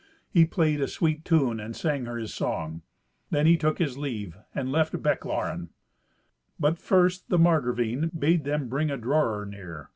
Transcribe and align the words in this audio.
He 0.31 0.45
played 0.45 0.81
a 0.81 0.87
sweet 0.87 1.23
tune 1.23 1.59
and 1.59 1.75
sang 1.75 2.05
her 2.05 2.17
his 2.17 2.33
song. 2.33 2.81
Then 3.29 3.45
he 3.45 3.55
took 3.55 3.77
his 3.77 3.99
leave 3.99 4.35
and 4.55 4.71
left 4.71 4.99
Bechlaren. 5.03 5.69
But 6.59 6.79
first 6.79 7.29
the 7.29 7.37
Margravine 7.37 8.09
bade 8.17 8.43
them 8.43 8.67
bring 8.67 8.89
a 8.89 8.97
drawer 8.97 9.45
near. 9.45 9.89